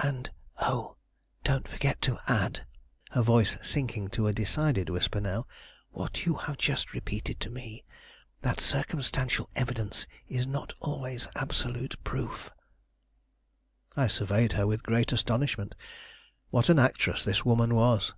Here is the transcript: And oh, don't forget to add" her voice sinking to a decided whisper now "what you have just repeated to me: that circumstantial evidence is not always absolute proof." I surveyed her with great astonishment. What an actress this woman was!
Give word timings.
And 0.00 0.30
oh, 0.60 0.94
don't 1.42 1.66
forget 1.66 2.00
to 2.02 2.16
add" 2.28 2.64
her 3.10 3.22
voice 3.22 3.58
sinking 3.60 4.06
to 4.10 4.28
a 4.28 4.32
decided 4.32 4.88
whisper 4.88 5.20
now 5.20 5.46
"what 5.90 6.24
you 6.24 6.36
have 6.36 6.58
just 6.58 6.92
repeated 6.94 7.40
to 7.40 7.50
me: 7.50 7.82
that 8.42 8.60
circumstantial 8.60 9.50
evidence 9.56 10.06
is 10.28 10.46
not 10.46 10.74
always 10.78 11.26
absolute 11.34 11.96
proof." 12.04 12.52
I 13.96 14.06
surveyed 14.06 14.52
her 14.52 14.64
with 14.68 14.84
great 14.84 15.10
astonishment. 15.10 15.74
What 16.50 16.68
an 16.68 16.78
actress 16.78 17.24
this 17.24 17.44
woman 17.44 17.74
was! 17.74 18.14